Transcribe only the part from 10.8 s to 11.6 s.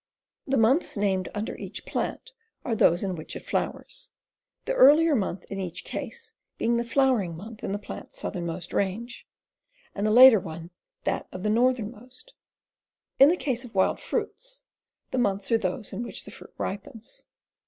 that of the